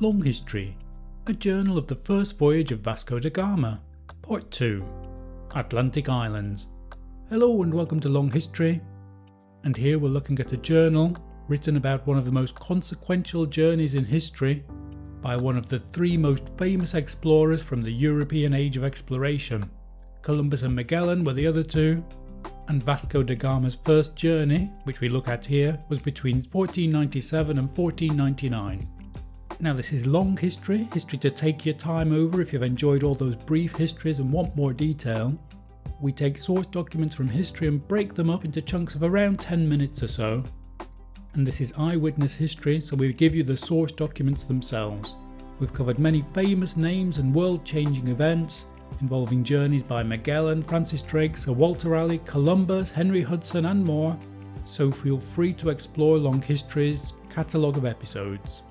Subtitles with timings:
[0.00, 0.76] Long History,
[1.26, 3.80] a journal of the first voyage of Vasco da Gama,
[4.22, 4.86] Part 2
[5.56, 6.68] Atlantic Islands.
[7.28, 8.80] Hello and welcome to Long History.
[9.64, 11.16] And here we're looking at a journal
[11.48, 14.64] written about one of the most consequential journeys in history
[15.20, 19.68] by one of the three most famous explorers from the European age of exploration.
[20.22, 22.04] Columbus and Magellan were the other two,
[22.68, 27.76] and Vasco da Gama's first journey, which we look at here, was between 1497 and
[27.76, 28.97] 1499.
[29.60, 33.14] Now, this is long history, history to take your time over if you've enjoyed all
[33.14, 35.36] those brief histories and want more detail.
[36.00, 39.68] We take source documents from history and break them up into chunks of around 10
[39.68, 40.44] minutes or so.
[41.34, 45.16] And this is eyewitness history, so we give you the source documents themselves.
[45.58, 48.64] We've covered many famous names and world changing events
[49.00, 54.16] involving journeys by Magellan, Francis Drake, Sir Walter Raleigh, Columbus, Henry Hudson, and more.
[54.64, 58.62] So feel free to explore Long History's catalogue of episodes.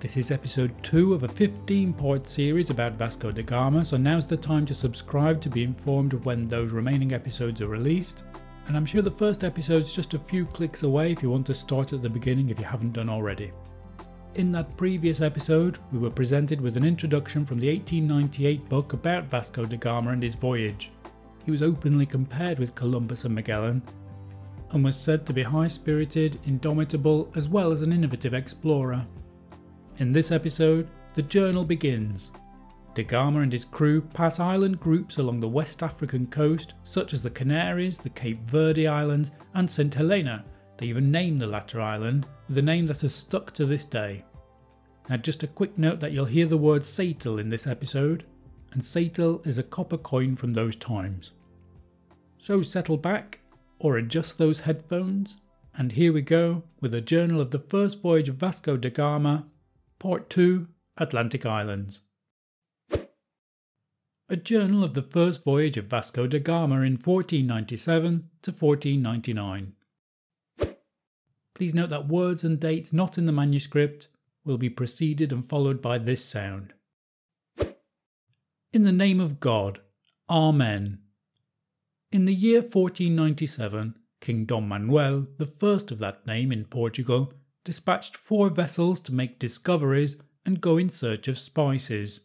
[0.00, 4.24] This is episode 2 of a 15 part series about Vasco da Gama, so now's
[4.24, 8.24] the time to subscribe to be informed of when those remaining episodes are released.
[8.66, 11.54] And I'm sure the first episode's just a few clicks away if you want to
[11.54, 13.52] start at the beginning if you haven't done already.
[14.36, 19.24] In that previous episode, we were presented with an introduction from the 1898 book about
[19.24, 20.92] Vasco da Gama and his voyage.
[21.44, 23.82] He was openly compared with Columbus and Magellan
[24.70, 29.06] and was said to be high spirited, indomitable, as well as an innovative explorer.
[30.00, 32.30] In this episode, the journal begins.
[32.94, 37.20] Da Gama and his crew pass island groups along the West African coast, such as
[37.22, 39.92] the Canaries, the Cape Verde Islands, and St.
[39.92, 40.46] Helena.
[40.78, 44.24] They even name the latter island with a name that has stuck to this day.
[45.10, 48.24] Now, just a quick note that you'll hear the word ceitil in this episode,
[48.72, 51.32] and ceitil is a copper coin from those times.
[52.38, 53.40] So settle back
[53.78, 55.36] or adjust those headphones,
[55.74, 59.44] and here we go with a journal of the first voyage of Vasco da Gama
[60.00, 62.00] Part 2 Atlantic Islands.
[64.30, 69.74] A journal of the first voyage of Vasco da Gama in 1497 to 1499.
[71.54, 74.08] Please note that words and dates not in the manuscript
[74.42, 76.72] will be preceded and followed by this sound.
[78.72, 79.80] In the name of God,
[80.30, 81.00] Amen.
[82.10, 87.34] In the year 1497, King Dom Manuel, the first of that name in Portugal,
[87.64, 92.20] dispatched four vessels to make discoveries and go in search of spices.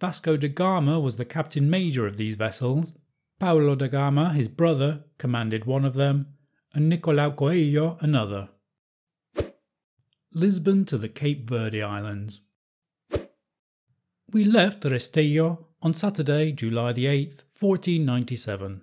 [0.00, 2.92] Vasco da Gama was the captain major of these vessels.
[3.38, 6.28] Paulo da Gama, his brother, commanded one of them,
[6.74, 8.48] and Nicolau Coelho another.
[10.34, 12.40] Lisbon to the Cape Verde Islands.
[14.32, 18.82] We left Restelo on Saturday, July the 8th, 1497.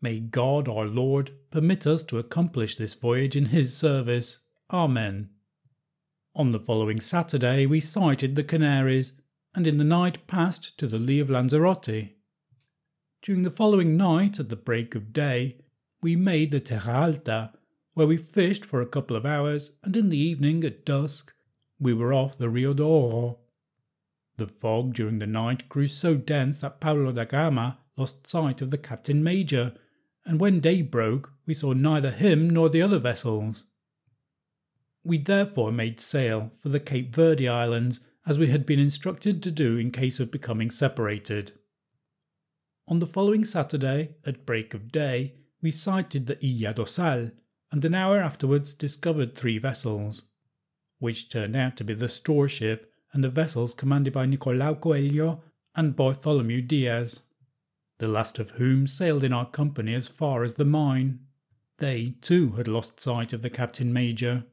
[0.00, 4.38] May God our Lord permit us to accomplish this voyage in His service.
[4.72, 5.30] Amen.
[6.34, 9.12] On the following Saturday, we sighted the Canaries,
[9.54, 12.08] and in the night passed to the lee of Lanzarote.
[13.22, 15.58] During the following night, at the break of day,
[16.02, 17.52] we made the Terra Alta,
[17.94, 21.32] where we fished for a couple of hours, and in the evening, at dusk,
[21.78, 23.38] we were off the Rio de Oro.
[24.36, 28.70] The fog during the night grew so dense that Paulo da Gama lost sight of
[28.70, 29.74] the captain major,
[30.24, 33.62] and when day broke, we saw neither him nor the other vessels.
[35.06, 39.52] We therefore made sail for the Cape Verde Islands as we had been instructed to
[39.52, 41.52] do in case of becoming separated.
[42.88, 47.30] On the following Saturday, at break of day, we sighted the Ilha do Sal,
[47.70, 50.22] and an hour afterwards discovered three vessels,
[50.98, 55.40] which turned out to be the store ship and the vessels commanded by Nicolau Coelho
[55.76, 57.20] and Bartholomew Diaz,
[57.98, 61.20] the last of whom sailed in our company as far as the mine.
[61.78, 64.46] They, too, had lost sight of the captain major.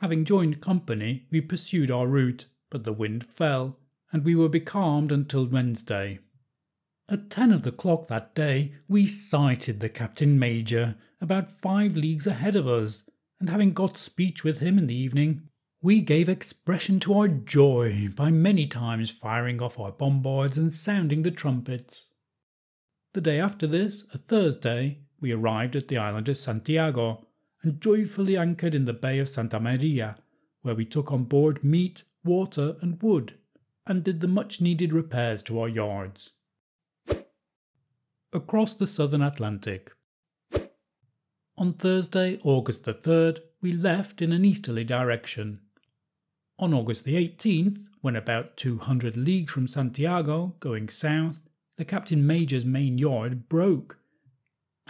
[0.00, 3.78] Having joined company, we pursued our route, but the wind fell,
[4.12, 6.20] and we were becalmed until Wednesday.
[7.10, 12.26] At ten of the clock that day, we sighted the Captain Major about five leagues
[12.26, 13.02] ahead of us,
[13.38, 15.42] and having got speech with him in the evening,
[15.82, 21.22] we gave expression to our joy by many times firing off our bombards and sounding
[21.22, 22.08] the trumpets.
[23.12, 27.26] The day after this, a Thursday, we arrived at the island of Santiago,
[27.62, 30.16] and joyfully anchored in the Bay of Santa Maria,
[30.62, 33.34] where we took on board meat, water, and wood,
[33.86, 36.30] and did the much needed repairs to our yards.
[38.32, 39.92] Across the southern Atlantic.
[41.56, 45.60] On Thursday, August the 3rd, we left in an easterly direction.
[46.58, 51.40] On August the 18th, when about 200 leagues from Santiago, going south,
[51.76, 53.99] the Captain Major's main yard broke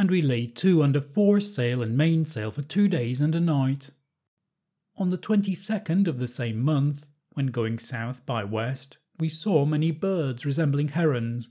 [0.01, 3.91] and we laid to under foresail and mainsail for two days and a night.
[4.97, 7.05] On the 22nd of the same month,
[7.35, 11.51] when going south by west, we saw many birds resembling herons.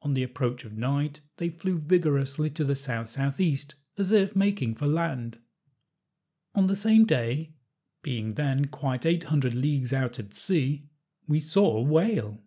[0.00, 4.76] On the approach of night, they flew vigorously to the south southeast, as if making
[4.76, 5.38] for land.
[6.54, 7.50] On the same day,
[8.04, 10.84] being then quite 800 leagues out at sea,
[11.26, 12.38] we saw a whale.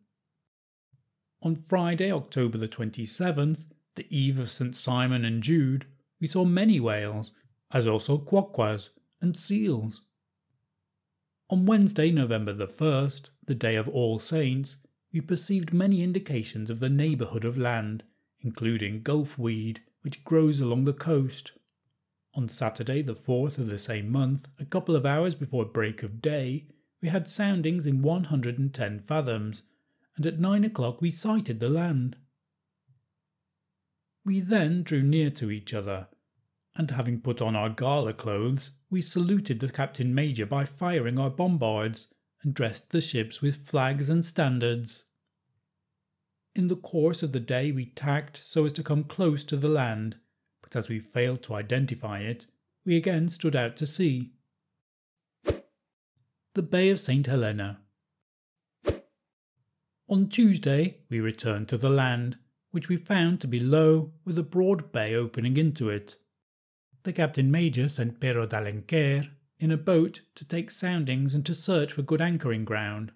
[1.41, 3.65] On Friday, October the 27th,
[3.95, 4.75] the eve of St.
[4.75, 5.86] Simon and Jude,
[6.19, 7.31] we saw many whales,
[7.71, 10.01] as also quoquas and seals.
[11.50, 14.77] On Wednesday, November the 1st, the day of All Saints,
[15.13, 18.03] we perceived many indications of the neighbourhood of land,
[18.42, 21.51] including gulf weed, which grows along the coast.
[22.33, 26.21] On Saturday, the 4th of the same month, a couple of hours before break of
[26.21, 26.68] day,
[27.01, 29.63] we had soundings in 110 fathoms,
[30.18, 32.18] and at nine o'clock we sighted the land.
[34.25, 36.07] We then drew near to each other,
[36.75, 41.30] and having put on our gala clothes, we saluted the captain major by firing our
[41.30, 42.07] bombards,
[42.42, 45.06] and dressed the ships with flags and standards.
[46.56, 49.68] In the course of the day we tacked so as to come close to the
[49.68, 50.18] land,
[50.63, 52.48] but as we failed to identify it,
[52.83, 54.31] we again stood out to sea.
[56.54, 57.27] The Bay of St.
[57.27, 57.81] Helena.
[60.07, 62.38] On Tuesday, we returned to the land,
[62.75, 66.18] which we found to be low, with a broad bay opening into it.
[67.04, 69.30] The captain major sent Pero d'Alenquer
[69.62, 73.13] in a boat to take soundings and to search for good anchoring ground.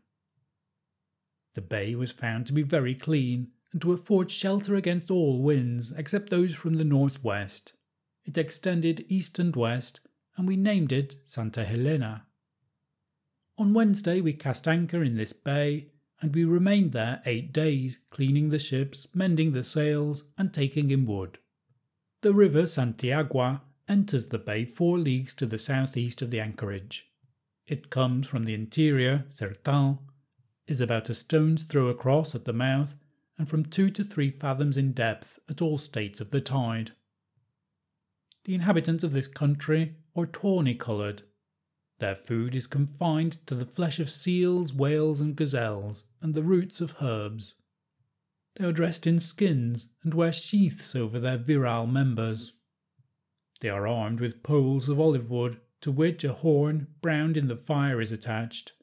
[1.55, 5.91] The bay was found to be very clean, and to afford shelter against all winds
[5.91, 7.73] except those from the northwest.
[8.23, 9.99] It extended east and west,
[10.37, 12.27] and we named it Santa Helena.
[13.57, 15.89] On Wednesday, we cast anchor in this bay,
[16.21, 21.05] and we remained there eight days, cleaning the ships, mending the sails, and taking in
[21.05, 21.37] wood.
[22.21, 27.09] The river Santiagua enters the bay four leagues to the southeast of the anchorage.
[27.67, 29.99] It comes from the interior, Sertão,
[30.67, 32.95] is about a stone's throw across at the mouth,
[33.37, 36.91] and from two to three fathoms in depth at all states of the tide.
[38.45, 41.23] The inhabitants of this country are tawny coloured.
[41.99, 46.79] Their food is confined to the flesh of seals, whales, and gazelles, and the roots
[46.81, 47.55] of herbs.
[48.55, 52.53] They are dressed in skins and wear sheaths over their virile members.
[53.59, 57.57] They are armed with poles of olive wood, to which a horn browned in the
[57.57, 58.73] fire is attached.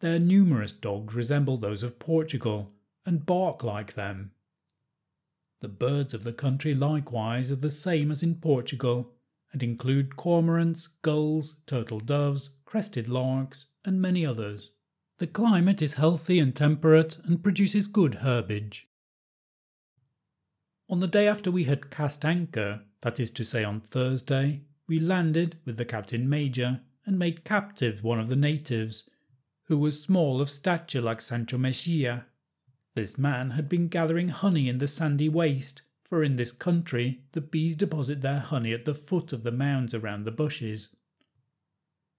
[0.00, 2.72] Their numerous dogs resemble those of Portugal,
[3.04, 4.32] and bark like them.
[5.60, 9.15] The birds of the country likewise are the same as in Portugal,
[9.56, 14.72] and include cormorants, gulls, turtle doves, crested larks, and many others.
[15.16, 18.86] The climate is healthy and temperate and produces good herbage.
[20.90, 25.00] On the day after we had cast anchor, that is to say on Thursday, we
[25.00, 29.08] landed with the captain major and made captive one of the natives,
[29.68, 32.26] who was small of stature like Sancho Mexia
[32.94, 37.40] this man had been gathering honey in the sandy waste, for in this country the
[37.40, 40.88] bees deposit their honey at the foot of the mounds around the bushes.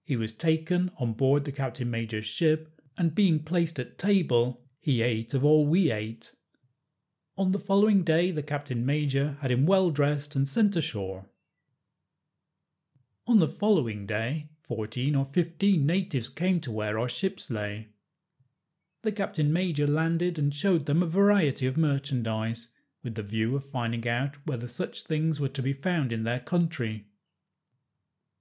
[0.04, 5.02] He was taken on board the Captain Major's ship, and being placed at table, he
[5.02, 6.32] ate of all we ate.
[7.36, 11.26] On the following day, the Captain Major had him well dressed and sent ashore.
[13.26, 17.88] On the following day, fourteen or fifteen natives came to where our ships lay
[19.02, 22.68] the Captain Major landed and showed them a variety of merchandise,
[23.02, 26.40] with the view of finding out whether such things were to be found in their
[26.40, 27.04] country.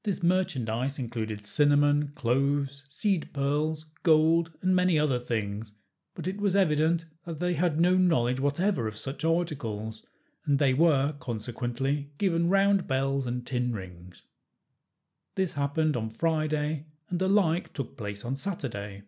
[0.03, 5.73] This merchandise included cinnamon, cloves, seed pearls, gold, and many other things,
[6.15, 10.03] but it was evident that they had no knowledge whatever of such articles,
[10.45, 14.23] and they were, consequently, given round bells and tin rings.
[15.35, 19.03] This happened on Friday, and the like took place on Saturday.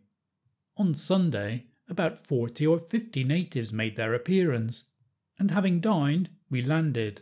[0.78, 4.84] On Sunday, about forty or fifty natives made their appearance,
[5.40, 7.22] and having dined, we landed,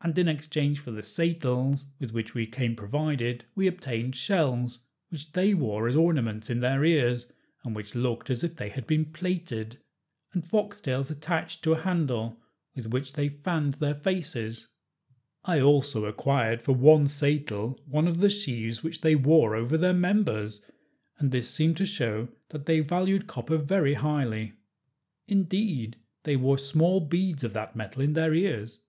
[0.00, 4.78] and in exchange for the ceitils with which we came provided, we obtained shells,
[5.10, 7.26] which they wore as ornaments in their ears,
[7.64, 9.78] and which looked as if they had been plated,
[10.32, 12.38] and foxtails attached to a handle,
[12.74, 14.68] with which they fanned their faces.
[15.44, 19.94] I also acquired for one ceitil one of the sheaves which they wore over their
[19.94, 20.60] members,
[21.18, 24.52] and this seemed to show that they valued copper very highly.
[25.26, 28.80] Indeed, they wore small beads of that metal in their ears.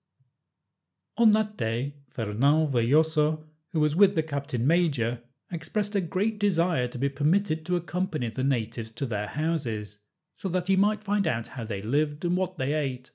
[1.17, 5.21] On that day, Fernão Velloso, who was with the captain major,
[5.51, 9.99] expressed a great desire to be permitted to accompany the natives to their houses,
[10.35, 13.11] so that he might find out how they lived and what they ate.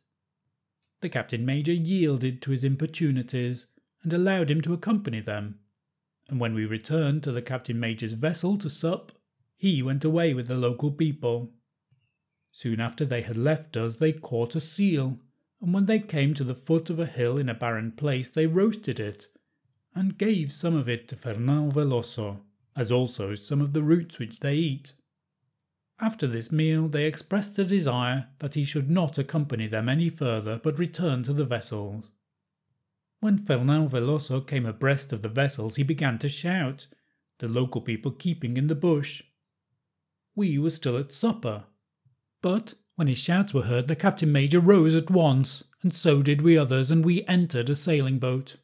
[1.01, 3.67] The captain major yielded to his importunities
[4.03, 5.59] and allowed him to accompany them,
[6.29, 9.13] and when we returned to the captain major's vessel to sup,
[9.57, 11.53] he went away with the local people.
[12.57, 15.19] Soon after they had left us, they caught a seal,
[15.61, 18.47] and when they came to the foot of a hill in a barren place, they
[18.47, 19.27] roasted it,
[19.93, 22.43] and gave some of it to Fernão Veloso,
[22.77, 24.93] as also some of the roots which they eat.
[26.01, 30.61] After this meal, they expressed a desire that he should not accompany them any further,
[30.63, 32.05] but return to the vessels.
[33.19, 36.87] When Fernão Veloso came abreast of the vessels, he began to shout,
[37.41, 39.25] the local people keeping in the bush.
[40.37, 41.65] We were still at supper.
[42.45, 46.43] But when his shouts were heard, the captain major rose at once, and so did
[46.43, 48.57] we others, and we entered a sailing boat.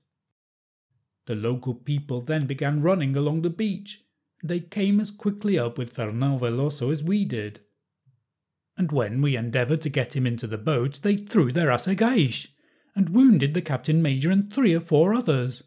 [1.25, 4.05] The local people then began running along the beach.
[4.45, 7.61] They came as quickly up with Fernão Veloso as we did.
[8.77, 12.49] And when we endeavoured to get him into the boat, they threw their assegais
[12.95, 15.63] and wounded the captain major and three or four others.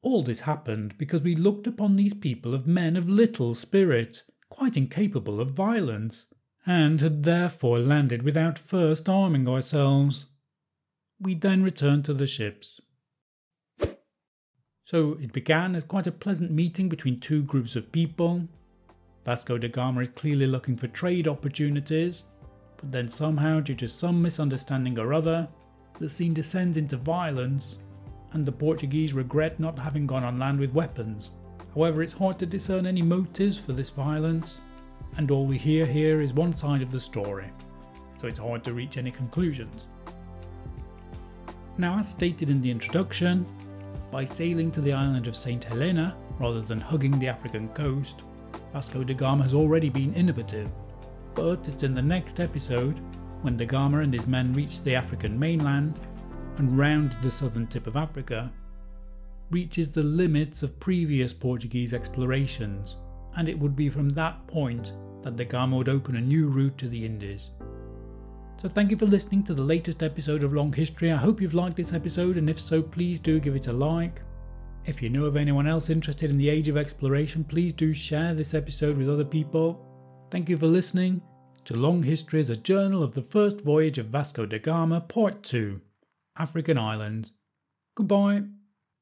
[0.00, 4.78] All this happened because we looked upon these people of men of little spirit, quite
[4.78, 6.24] incapable of violence,
[6.66, 10.26] and had therefore landed without first arming ourselves.
[11.20, 12.80] We then returned to the ships.
[14.84, 18.48] So it began as quite a pleasant meeting between two groups of people.
[19.24, 22.24] Vasco da Gama is clearly looking for trade opportunities,
[22.76, 25.48] but then somehow, due to some misunderstanding or other,
[25.98, 27.78] the scene descends into violence,
[28.32, 31.30] and the Portuguese regret not having gone on land with weapons.
[31.74, 34.60] However, it's hard to discern any motives for this violence,
[35.16, 37.50] and all we hear here is one side of the story,
[38.20, 39.88] so it's hard to reach any conclusions.
[41.78, 43.46] Now, as stated in the introduction,
[44.10, 45.62] by sailing to the island of St.
[45.62, 48.22] Helena rather than hugging the African coast,
[48.72, 50.70] Vasco da Gama has already been innovative.
[51.34, 53.00] But it's in the next episode,
[53.42, 56.00] when da Gama and his men reach the African mainland
[56.58, 58.50] and round the southern tip of Africa,
[59.50, 62.96] reaches the limits of previous Portuguese explorations,
[63.36, 66.76] and it would be from that point that da Gama would open a new route
[66.78, 67.50] to the Indies.
[68.60, 71.12] So, thank you for listening to the latest episode of Long History.
[71.12, 74.22] I hope you've liked this episode, and if so, please do give it a like.
[74.86, 78.34] If you know of anyone else interested in the age of exploration, please do share
[78.34, 79.84] this episode with other people.
[80.30, 81.20] Thank you for listening
[81.64, 85.42] to Long History as a journal of the first voyage of Vasco da Gama, Part
[85.42, 85.80] 2
[86.38, 87.32] African Islands.
[87.96, 88.44] Goodbye.